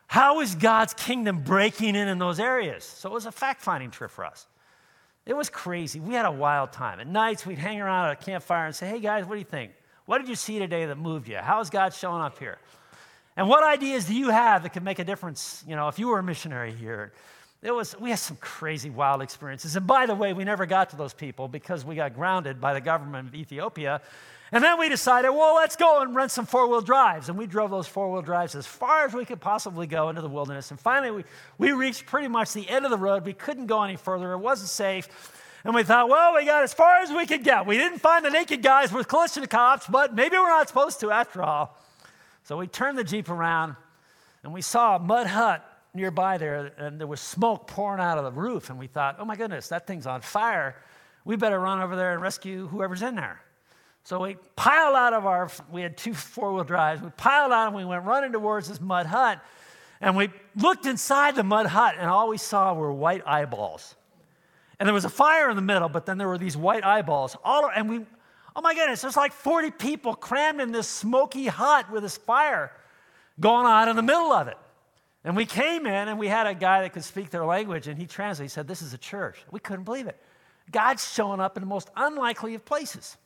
[0.08, 2.84] how is God's kingdom breaking in in those areas.
[2.84, 4.46] So it was a fact finding trip for us.
[5.24, 6.00] It was crazy.
[6.00, 7.00] We had a wild time.
[7.00, 9.44] At nights, we'd hang around at a campfire and say, hey guys, what do you
[9.44, 9.72] think?
[10.06, 11.36] What did you see today that moved you?
[11.36, 12.58] How is God showing up here?
[13.36, 16.08] And what ideas do you have that could make a difference, you know, if you
[16.08, 17.12] were a missionary here?
[17.60, 19.74] It was, we had some crazy, wild experiences.
[19.76, 22.72] And by the way, we never got to those people because we got grounded by
[22.72, 24.00] the government of Ethiopia.
[24.52, 27.28] And then we decided, well, let's go and rent some four wheel drives.
[27.28, 30.22] And we drove those four wheel drives as far as we could possibly go into
[30.22, 30.70] the wilderness.
[30.70, 31.24] And finally, we,
[31.58, 33.26] we reached pretty much the end of the road.
[33.26, 35.08] We couldn't go any further, it wasn't safe.
[35.66, 37.66] And we thought, well, we got as far as we could get.
[37.66, 41.42] We didn't find the naked guys with Kalashnikovs, but maybe we're not supposed to after
[41.42, 41.76] all.
[42.44, 43.74] So we turned the Jeep around
[44.44, 48.22] and we saw a mud hut nearby there, and there was smoke pouring out of
[48.22, 48.70] the roof.
[48.70, 50.76] And we thought, oh my goodness, that thing's on fire.
[51.24, 53.40] We better run over there and rescue whoever's in there.
[54.04, 57.02] So we piled out of our, we had two four wheel drives.
[57.02, 59.40] We piled out and we went running towards this mud hut.
[60.00, 63.96] And we looked inside the mud hut, and all we saw were white eyeballs.
[64.78, 67.36] And there was a fire in the middle, but then there were these white eyeballs.
[67.42, 68.00] All, and we,
[68.54, 72.72] oh my goodness, there's like 40 people crammed in this smoky hut with this fire
[73.40, 74.58] going on in the middle of it.
[75.24, 77.98] And we came in and we had a guy that could speak their language and
[77.98, 78.50] he translated.
[78.50, 79.44] He said, This is a church.
[79.50, 80.20] We couldn't believe it.
[80.70, 83.16] God's showing up in the most unlikely of places.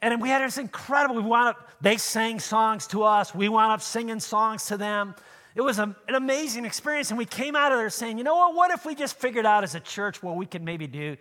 [0.00, 3.32] And we had this incredible, we wound up, they sang songs to us.
[3.34, 5.14] We wound up singing songs to them.
[5.54, 7.10] It was a, an amazing experience.
[7.10, 8.54] And we came out of there saying, you know what?
[8.54, 11.16] What if we just figured out as a church what we could maybe do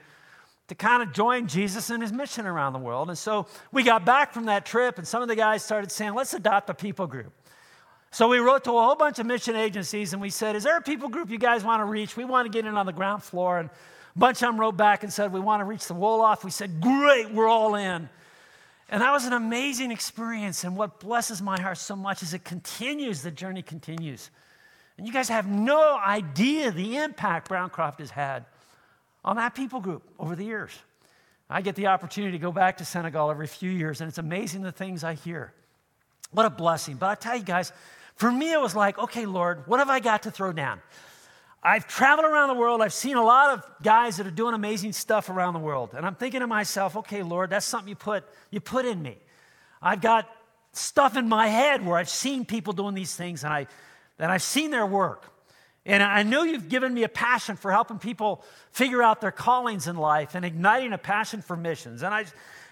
[0.67, 3.09] to kind of join Jesus in his mission around the world?
[3.09, 6.13] And so we got back from that trip, and some of the guys started saying,
[6.13, 7.33] let's adopt a people group.
[8.13, 10.77] So we wrote to a whole bunch of mission agencies and we said, Is there
[10.77, 12.17] a people group you guys want to reach?
[12.17, 13.59] We want to get in on the ground floor.
[13.59, 16.43] And a bunch of them wrote back and said, We want to reach the Wolof.
[16.43, 18.09] We said, Great, we're all in.
[18.91, 20.65] And that was an amazing experience.
[20.65, 24.29] And what blesses my heart so much is it continues, the journey continues.
[24.97, 28.45] And you guys have no idea the impact Browncroft has had
[29.23, 30.77] on that people group over the years.
[31.49, 34.61] I get the opportunity to go back to Senegal every few years, and it's amazing
[34.61, 35.53] the things I hear.
[36.31, 36.95] What a blessing.
[36.95, 37.73] But I tell you guys,
[38.15, 40.81] for me, it was like, okay, Lord, what have I got to throw down?
[41.63, 42.81] I've traveled around the world.
[42.81, 45.91] I've seen a lot of guys that are doing amazing stuff around the world.
[45.95, 49.17] And I'm thinking to myself, okay, Lord, that's something you put, you put in me.
[49.81, 50.27] I've got
[50.73, 53.67] stuff in my head where I've seen people doing these things and, I,
[54.17, 55.25] and I've seen their work.
[55.85, 59.87] And I know you've given me a passion for helping people figure out their callings
[59.87, 62.03] in life and igniting a passion for missions.
[62.03, 62.25] And I,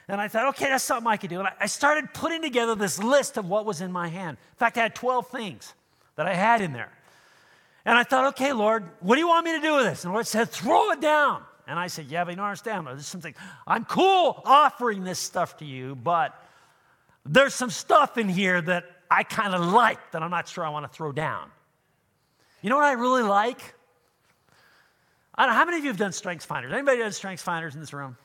[0.07, 1.39] and I thought, okay, that's something I could do.
[1.39, 4.37] And I started putting together this list of what was in my hand.
[4.53, 5.73] In fact, I had 12 things
[6.15, 6.91] that I had in there.
[7.85, 10.03] And I thought, okay, Lord, what do you want me to do with this?
[10.03, 11.43] And the Lord said, throw it down.
[11.67, 12.87] And I said, yeah, but you don't understand.
[12.87, 13.35] There's something,
[13.67, 16.35] I'm cool offering this stuff to you, but
[17.25, 20.69] there's some stuff in here that I kind of like that I'm not sure I
[20.69, 21.49] want to throw down.
[22.61, 23.75] You know what I really like?
[25.35, 26.73] I don't know, how many of you have done Strengths Finders?
[26.73, 28.17] Anybody done Strengths Finders in this room?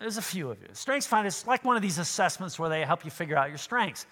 [0.00, 0.68] There's a few of you.
[0.72, 3.58] Strengths Finder is like one of these assessments where they help you figure out your
[3.58, 4.06] strengths.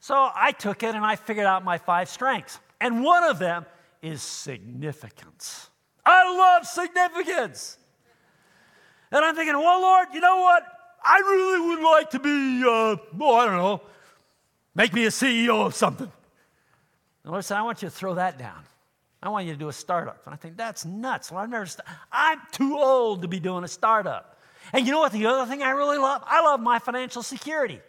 [0.00, 2.58] So I took it and I figured out my five strengths.
[2.80, 3.66] And one of them
[4.02, 5.68] is significance.
[6.04, 7.78] I love significance.
[9.10, 10.62] And I'm thinking, well, Lord, you know what?
[11.02, 13.82] I really would like to be, uh, oh, I don't know,
[14.74, 16.10] make me a CEO of something.
[17.24, 18.62] The Lord said, I want you to throw that down.
[19.22, 20.22] I want you to do a startup.
[20.26, 21.32] And I think, that's nuts.
[21.32, 24.38] Well, I've never, st- I'm too old to be doing a startup.
[24.72, 25.12] And you know what?
[25.12, 26.22] The other thing I really love?
[26.26, 27.80] I love my financial security.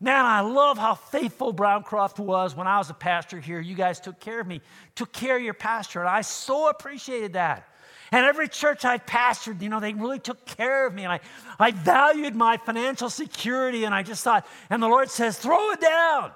[0.00, 3.60] Man, I love how faithful Browncroft was when I was a pastor here.
[3.60, 4.62] You guys took care of me,
[4.94, 7.66] took care of your pastor, and I so appreciated that.
[8.12, 11.04] And every church I pastored, you know, they really took care of me.
[11.04, 11.20] And I,
[11.60, 13.84] I valued my financial security.
[13.84, 16.32] And I just thought, and the Lord says, throw it down.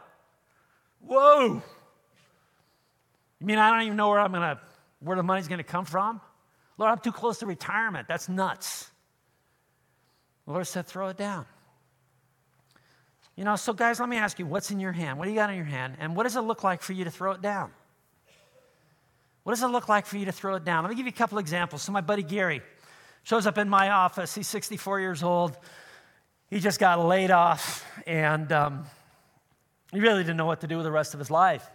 [1.01, 1.63] Whoa.
[3.41, 4.61] You mean I don't even know where I'm gonna,
[5.01, 6.21] where the money's gonna come from?
[6.79, 8.07] Lord, I'm too close to retirement.
[8.07, 8.91] That's nuts.
[10.47, 11.47] The Lord said, throw it down.
[13.37, 15.19] You know, so guys, let me ask you, what's in your hand?
[15.19, 15.97] What do you got in your hand?
[15.99, 17.73] And what does it look like for you to throw it down?
[19.43, 20.85] What does it look like for you to throw it down?
[20.85, 21.83] Let me give you a couple examples.
[21.83, 22.63] So, my buddy Gary
[23.25, 24.35] shows up in my office.
[24.35, 25.57] He's 64 years old.
[26.49, 28.85] He just got laid off, and um,
[29.93, 31.69] he really didn't know what to do with the rest of his life.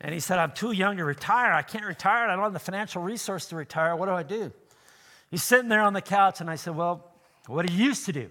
[0.00, 1.52] And he said, I'm too young to retire.
[1.52, 2.28] I can't retire.
[2.28, 3.94] I don't have the financial resource to retire.
[3.94, 4.50] What do I do?
[5.30, 7.12] He's sitting there on the couch, and I said, Well,
[7.46, 8.30] what do you used to do?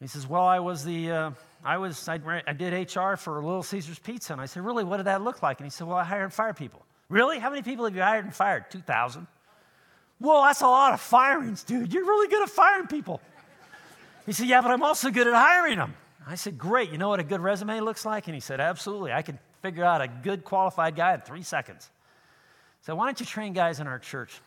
[0.00, 1.30] He says, Well, I was the, uh,
[1.64, 4.32] I was, I, I did HR for Little Caesars Pizza.
[4.32, 5.60] And I said, Really, what did that look like?
[5.60, 6.84] And he said, Well, I hired and fired people.
[7.08, 7.38] Really?
[7.38, 8.70] How many people have you hired and fired?
[8.70, 9.26] 2,000.
[10.20, 11.92] Well, that's a lot of firings, dude.
[11.92, 13.20] You're really good at firing people.
[14.26, 15.94] He said, Yeah, but I'm also good at hiring them.
[16.26, 16.90] I said, Great.
[16.90, 18.26] You know what a good resume looks like?
[18.26, 19.12] And he said, Absolutely.
[19.12, 21.90] I can figure out a good qualified guy in three seconds.
[22.82, 24.40] So, why don't you train guys in our church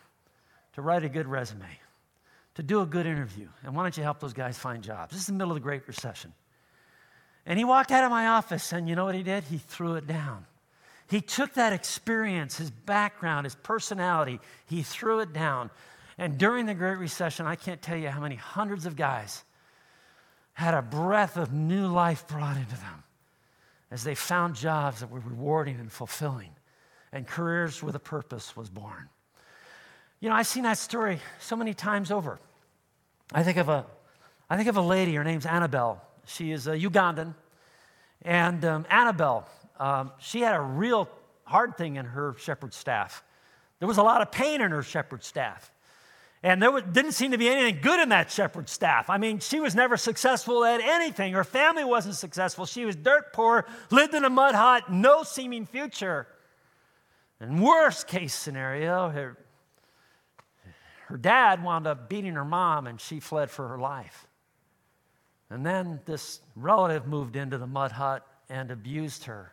[0.74, 1.78] to write a good resume?
[2.54, 3.48] to do a good interview.
[3.64, 5.12] And why don't you help those guys find jobs?
[5.12, 6.32] This is the middle of the Great Recession.
[7.46, 9.44] And he walked out of my office, and you know what he did?
[9.44, 10.46] He threw it down.
[11.08, 15.70] He took that experience, his background, his personality, he threw it down.
[16.16, 19.44] And during the Great Recession, I can't tell you how many hundreds of guys
[20.54, 23.02] had a breath of new life brought into them
[23.90, 26.50] as they found jobs that were rewarding and fulfilling,
[27.12, 29.08] and careers with a purpose was born.
[30.20, 32.40] You know, I've seen that story so many times over.
[33.32, 33.84] I think of a,
[34.48, 36.02] I think of a lady, her name's Annabelle.
[36.26, 37.34] She is a Ugandan.
[38.22, 41.08] And um, Annabelle, um, she had a real
[41.44, 43.22] hard thing in her shepherd staff.
[43.78, 45.70] There was a lot of pain in her shepherd staff.
[46.42, 49.08] And there was, didn't seem to be anything good in that shepherd staff.
[49.08, 51.32] I mean, she was never successful at anything.
[51.32, 52.66] Her family wasn't successful.
[52.66, 56.26] She was dirt poor, lived in a mud hut, no seeming future.
[57.40, 59.38] And worst case scenario, her
[61.06, 64.26] her dad wound up beating her mom and she fled for her life.
[65.50, 69.52] And then this relative moved into the mud hut and abused her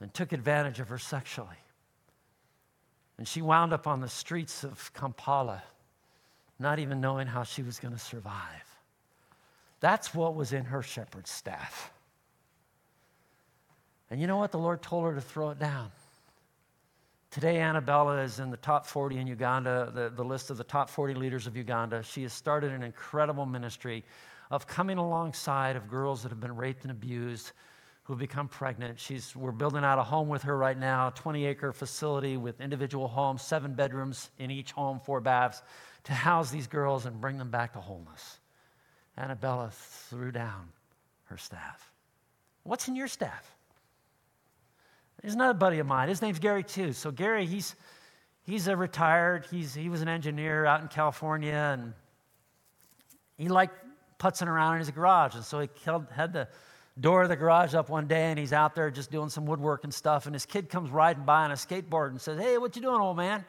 [0.00, 1.48] and took advantage of her sexually.
[3.18, 5.62] And she wound up on the streets of Kampala,
[6.58, 8.64] not even knowing how she was going to survive.
[9.80, 11.92] That's what was in her shepherd's staff.
[14.10, 14.52] And you know what?
[14.52, 15.90] The Lord told her to throw it down.
[17.30, 20.90] Today, Annabella is in the top 40 in Uganda, the, the list of the top
[20.90, 22.02] 40 leaders of Uganda.
[22.02, 24.04] She has started an incredible ministry
[24.50, 27.52] of coming alongside of girls that have been raped and abused
[28.04, 28.98] who have become pregnant.
[28.98, 32.60] She's, we're building out a home with her right now, a 20 acre facility with
[32.60, 35.62] individual homes, seven bedrooms in each home, four baths,
[36.04, 38.40] to house these girls and bring them back to wholeness.
[39.16, 40.70] Annabella threw down
[41.24, 41.92] her staff.
[42.64, 43.54] What's in your staff?
[45.22, 46.08] He's another buddy of mine.
[46.08, 46.92] His name's Gary too.
[46.92, 47.76] So Gary, he's
[48.42, 49.46] he's a retired.
[49.50, 51.92] He's he was an engineer out in California, and
[53.36, 53.74] he liked
[54.20, 55.34] putzing around in his garage.
[55.34, 55.68] And so he
[56.12, 56.46] had the
[57.00, 59.84] door of the garage up one day, and he's out there just doing some woodwork
[59.84, 60.26] and stuff.
[60.26, 63.00] And his kid comes riding by on a skateboard and says, "Hey, what you doing,
[63.00, 63.44] old man?"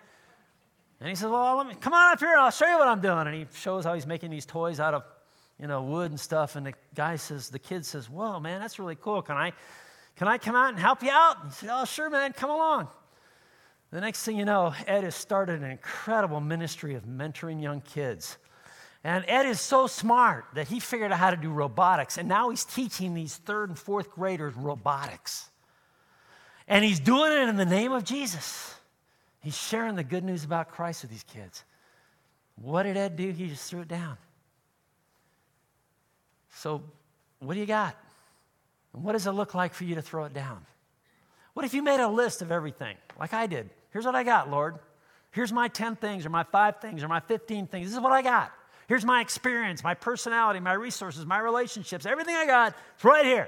[1.00, 2.36] And he says, "Well, let me come on up here.
[2.38, 4.94] I'll show you what I'm doing." And he shows how he's making these toys out
[4.94, 5.04] of
[5.60, 6.56] you know wood and stuff.
[6.56, 9.22] And the guy says, the kid says, "Whoa, man, that's really cool.
[9.22, 9.54] Can I?"
[10.16, 11.42] Can I come out and help you out?
[11.42, 12.88] And He said, Oh, sure, man, come along.
[13.92, 18.38] The next thing you know, Ed has started an incredible ministry of mentoring young kids.
[19.04, 22.18] And Ed is so smart that he figured out how to do robotics.
[22.18, 25.50] And now he's teaching these third and fourth graders robotics.
[26.68, 28.76] And he's doing it in the name of Jesus.
[29.42, 31.64] He's sharing the good news about Christ with these kids.
[32.56, 33.32] What did Ed do?
[33.32, 34.18] He just threw it down.
[36.54, 36.84] So,
[37.40, 37.96] what do you got?
[38.94, 40.64] And what does it look like for you to throw it down?
[41.54, 43.70] What if you made a list of everything, like I did?
[43.92, 44.78] Here's what I got, Lord.
[45.32, 47.88] Here's my 10 things, or my five things, or my 15 things.
[47.88, 48.52] This is what I got.
[48.92, 52.76] Here's my experience, my personality, my resources, my relationships, everything I got.
[52.96, 53.48] It's right here.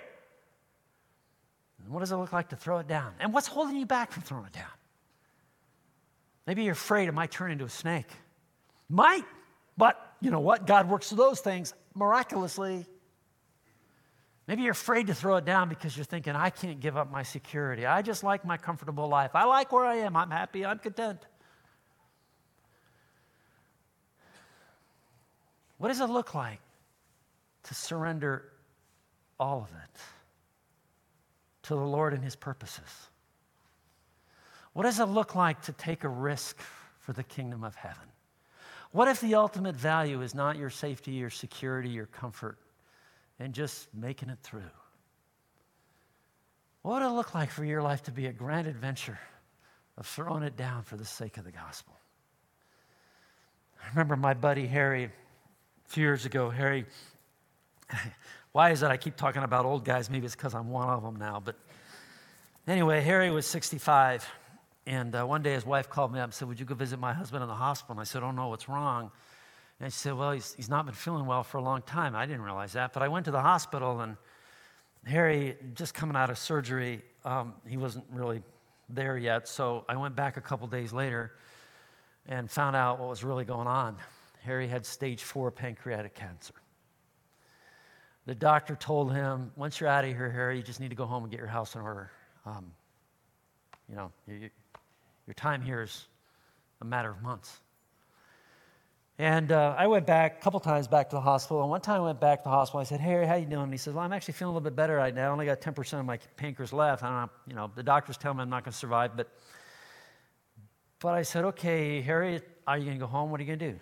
[1.84, 3.12] And what does it look like to throw it down?
[3.19, 4.71] And what's holding you back from throwing it down?
[6.47, 8.08] Maybe you're afraid it might turn into a snake.
[8.88, 9.25] Might,
[9.75, 10.65] but you know what?
[10.65, 12.86] God works through those things miraculously.
[14.47, 17.23] Maybe you're afraid to throw it down because you're thinking, I can't give up my
[17.23, 17.86] security.
[17.86, 19.32] I just like my comfortable life.
[19.34, 20.15] I like where I am.
[20.15, 20.65] I'm happy.
[20.65, 21.19] I'm content.
[25.84, 26.62] What does it look like
[27.63, 28.46] to surrender
[29.38, 30.00] all of it
[31.63, 33.10] to the Lord and His purposes?
[34.72, 36.58] What does it look like to take a risk
[37.00, 38.08] for the kingdom of heaven?
[38.93, 42.58] What if the ultimate value is not your safety, your security, your comfort,
[43.38, 44.62] and just making it through.
[46.84, 49.19] What would it look like for your life to be a grand adventure
[49.98, 52.00] of throwing it down for the sake of the gospel?
[53.84, 55.12] I remember my buddy Harry,
[55.93, 56.88] few years ago, Harry,
[58.51, 60.10] why is it I keep talking about old guys?
[60.10, 61.39] Maybe it's because I'm one of them now.
[61.39, 61.56] But
[62.67, 64.27] anyway, Harry was 65.
[64.88, 66.99] And uh, one day his wife called me up and said, Would you go visit
[66.99, 67.93] my husband in the hospital?
[67.93, 69.12] And I said, Oh, no, what's wrong?
[69.79, 72.15] And she said, Well, he's, he's not been feeling well for a long time.
[72.15, 72.91] I didn't realize that.
[72.91, 74.17] But I went to the hospital, and
[75.06, 78.41] Harry, just coming out of surgery, um, he wasn't really
[78.89, 79.47] there yet.
[79.47, 81.34] So I went back a couple days later
[82.25, 83.97] and found out what was really going on.
[84.43, 86.53] Harry had stage four pancreatic cancer.
[88.25, 91.06] The doctor told him, Once you're out of here, Harry, you just need to go
[91.06, 92.12] home and get your house in order.
[92.45, 92.71] Um,
[93.89, 94.49] you know, you,
[95.27, 96.08] your time here is
[96.82, 97.60] a matter of months.
[99.19, 101.62] And uh, I went back a couple times back to the hospital.
[101.62, 102.79] And one time I went back to the hospital.
[102.79, 103.63] I said, Harry, how you doing?
[103.63, 105.29] And he says, well, I'm actually feeling a little bit better right now.
[105.29, 107.03] I only got 10% of my pancreas left.
[107.03, 109.15] I don't know, you know, the doctors tell me I'm not going to survive.
[109.15, 109.29] But,
[110.99, 113.29] but I said, okay, Harry, are you going to go home?
[113.29, 113.79] What are you going to do?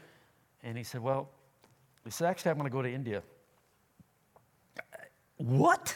[0.64, 1.30] And he said, well,
[2.04, 3.24] he said, actually, I'm going to go to India.
[5.38, 5.96] What?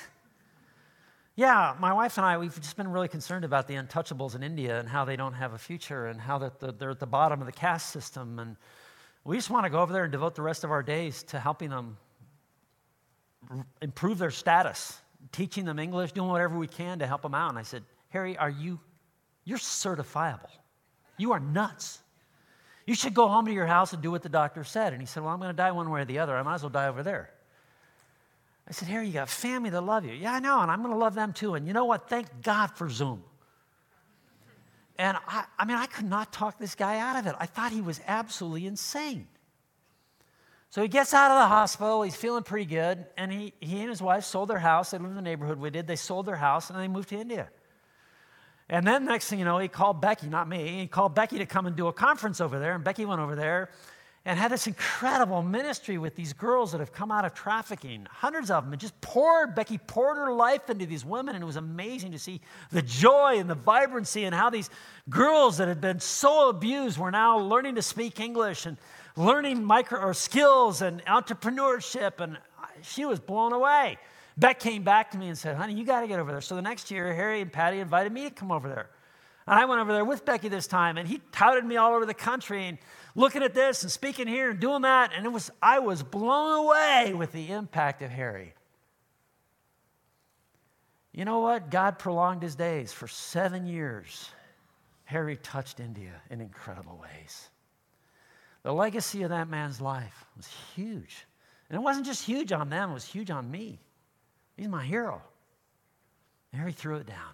[1.35, 4.79] Yeah, my wife and I, we've just been really concerned about the untouchables in India
[4.79, 7.41] and how they don't have a future and how that the, they're at the bottom
[7.41, 8.55] of the caste system and
[9.25, 11.39] we just want to go over there and devote the rest of our days to
[11.39, 11.97] helping them
[13.81, 14.99] improve their status,
[15.31, 17.49] teaching them English, doing whatever we can to help them out.
[17.49, 18.79] And I said, Harry, are you,
[19.43, 20.51] you're certifiable.
[21.17, 22.01] You are nuts.
[22.85, 24.93] You should go home to your house and do what the doctor said.
[24.93, 26.35] And he said, Well, I'm going to die one way or the other.
[26.35, 27.31] I might as well die over there.
[28.67, 30.13] I said, Harry, you got family that love you.
[30.13, 31.53] Yeah, I know, and I'm going to love them too.
[31.53, 32.09] And you know what?
[32.09, 33.23] Thank God for Zoom.
[34.97, 37.35] And I, I mean, I could not talk this guy out of it.
[37.39, 39.27] I thought he was absolutely insane.
[40.69, 42.01] So he gets out of the hospital.
[42.01, 43.05] He's feeling pretty good.
[43.17, 44.91] And he, he and his wife sold their house.
[44.91, 45.85] They lived in the neighborhood we did.
[45.85, 47.49] They sold their house and they moved to India.
[48.69, 50.79] And then next thing you know, he called Becky, not me.
[50.79, 52.73] He called Becky to come and do a conference over there.
[52.73, 53.69] And Becky went over there
[54.27, 58.49] and had this incredible ministry with these girls that have come out of trafficking, hundreds
[58.49, 61.57] of them, and just poured, Becky poured her life into these women, and it was
[61.57, 62.41] amazing to see
[62.71, 64.71] the joy and the vibrancy and how these
[65.11, 68.77] girls that had been so abused were now learning to speak English and
[69.15, 72.39] learning micro or skills and entrepreneurship, and
[72.81, 73.99] she was blown away.
[74.37, 76.41] Beck came back to me and said, honey, you got to get over there.
[76.41, 78.89] So the next year, Harry and Patty invited me to come over there.
[79.47, 82.05] And I went over there with Becky this time, and he touted me all over
[82.05, 82.77] the country and
[83.13, 85.11] looking at this and speaking here and doing that.
[85.15, 88.53] And it was, I was blown away with the impact of Harry.
[91.13, 91.69] You know what?
[91.69, 94.29] God prolonged his days for seven years.
[95.05, 97.49] Harry touched India in incredible ways.
[98.63, 101.25] The legacy of that man's life was huge.
[101.69, 103.79] And it wasn't just huge on them, it was huge on me.
[104.55, 105.21] He's my hero.
[106.53, 107.33] Harry threw it down.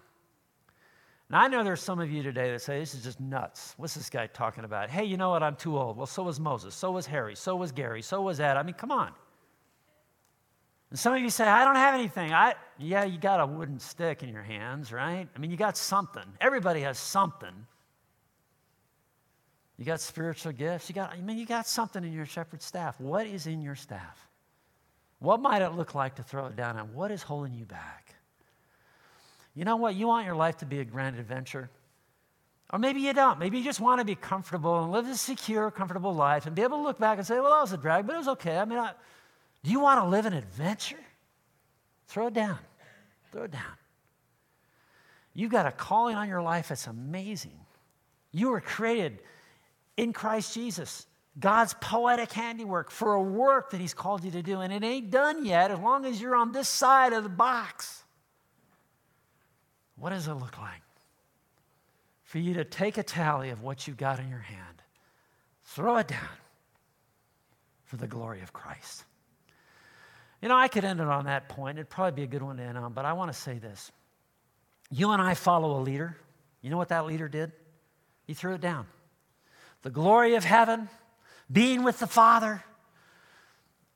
[1.30, 3.74] Now, I know there's some of you today that say, This is just nuts.
[3.78, 4.90] What's this guy talking about?
[4.90, 5.42] Hey, you know what?
[5.42, 5.96] I'm too old.
[5.96, 6.74] Well, so was Moses.
[6.74, 7.34] So was Harry.
[7.36, 8.02] So was Gary.
[8.02, 8.56] So was Ed.
[8.56, 9.12] I mean, come on.
[10.90, 12.34] And some of you say, I don't have anything.
[12.34, 15.26] I, yeah, you got a wooden stick in your hands, right?
[15.34, 16.24] I mean, you got something.
[16.38, 17.66] Everybody has something.
[19.78, 20.90] You got spiritual gifts.
[20.90, 23.00] You got, I mean, you got something in your shepherd's staff.
[23.00, 24.28] What is in your staff?
[25.22, 26.76] What might it look like to throw it down?
[26.76, 28.16] And what is holding you back?
[29.54, 29.94] You know what?
[29.94, 31.70] You want your life to be a grand adventure.
[32.72, 33.38] Or maybe you don't.
[33.38, 36.62] Maybe you just want to be comfortable and live a secure, comfortable life and be
[36.62, 38.56] able to look back and say, well, that was a drag, but it was okay.
[38.58, 38.94] I mean, I,
[39.62, 40.98] do you want to live an adventure?
[42.08, 42.58] Throw it down.
[43.30, 43.62] Throw it down.
[45.34, 47.60] You've got a calling on your life that's amazing.
[48.32, 49.20] You were created
[49.96, 51.06] in Christ Jesus,
[51.38, 54.60] God's poetic handiwork for a work that He's called you to do.
[54.60, 58.02] And it ain't done yet as long as you're on this side of the box.
[59.96, 60.82] What does it look like?
[62.24, 64.82] For you to take a tally of what you've got in your hand,
[65.64, 66.20] throw it down
[67.84, 69.04] for the glory of Christ.
[70.40, 71.78] You know, I could end it on that point.
[71.78, 73.92] It'd probably be a good one to end on, but I want to say this.
[74.90, 76.16] You and I follow a leader.
[76.62, 77.52] You know what that leader did?
[78.26, 78.86] He threw it down.
[79.82, 80.88] The glory of heaven,
[81.52, 82.64] being with the Father,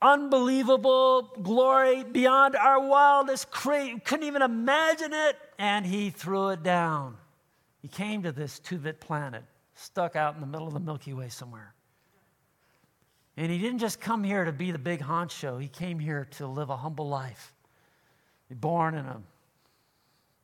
[0.01, 4.01] unbelievable glory beyond our wildest creation.
[4.03, 5.37] Couldn't even imagine it.
[5.57, 7.17] And he threw it down.
[7.81, 9.43] He came to this two bit planet,
[9.73, 11.73] stuck out in the middle of the Milky Way somewhere.
[13.35, 16.47] And he didn't just come here to be the big honcho, he came here to
[16.47, 17.53] live a humble life.
[18.49, 19.21] He born in a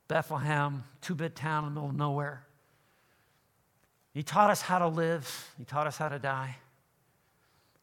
[0.06, 2.46] Bethlehem, two bit town in the middle of nowhere.
[4.12, 6.56] He taught us how to live, he taught us how to die.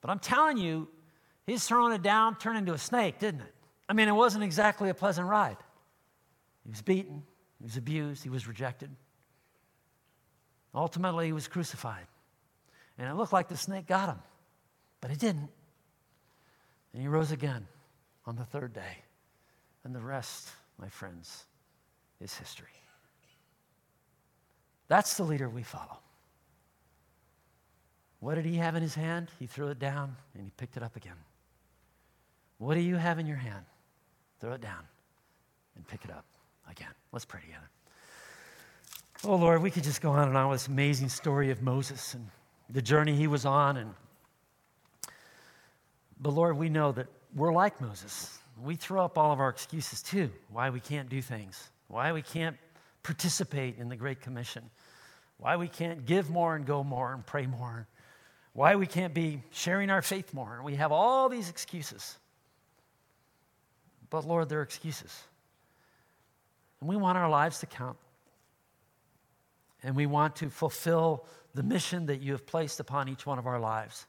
[0.02, 0.88] But I'm telling you,
[1.46, 3.54] he's throwing it down, turned into a snake, didn't it?
[3.88, 5.58] I mean, it wasn't exactly a pleasant ride.
[6.64, 7.24] He was beaten,
[7.60, 8.90] he was abused, he was rejected.
[10.74, 12.08] Ultimately, he was crucified.
[12.98, 14.20] And it looked like the snake got him.
[15.02, 15.50] But he didn't.
[16.94, 17.68] And he rose again
[18.26, 19.04] on the third day.
[19.84, 21.46] And the rest, my friends,
[22.20, 22.68] is history.
[24.88, 26.00] That's the leader we follow.
[28.22, 29.30] What did he have in his hand?
[29.40, 31.18] He threw it down and he picked it up again.
[32.60, 33.66] What do you have in your hand?
[34.40, 34.86] Throw it down
[35.76, 36.26] and pick it up
[36.70, 36.94] again.
[37.12, 37.70] Let's pray together.
[39.24, 42.14] Oh, Lord, we could just go on and on with this amazing story of Moses
[42.14, 42.28] and
[42.70, 43.94] the journey he was on and
[46.22, 48.38] but Lord, we know that we're like Moses.
[48.62, 52.22] We throw up all of our excuses too, why we can't do things, why we
[52.22, 52.56] can't
[53.02, 54.70] participate in the Great Commission,
[55.38, 57.88] why we can't give more and go more and pray more,
[58.54, 60.56] why we can't be sharing our faith more.
[60.56, 62.18] And we have all these excuses.
[64.10, 65.16] But Lord, they're excuses.
[66.80, 67.98] And we want our lives to count.
[69.84, 73.48] And we want to fulfill the mission that you have placed upon each one of
[73.48, 74.06] our lives.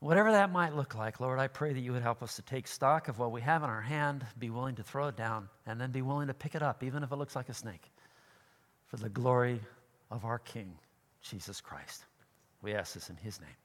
[0.00, 2.66] Whatever that might look like, Lord, I pray that you would help us to take
[2.66, 5.80] stock of what we have in our hand, be willing to throw it down, and
[5.80, 7.88] then be willing to pick it up, even if it looks like a snake,
[8.88, 9.60] for the glory
[10.10, 10.74] of our King,
[11.22, 12.04] Jesus Christ.
[12.62, 13.61] We ask this in his name.